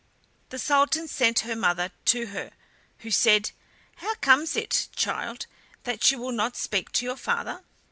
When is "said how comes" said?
3.11-4.55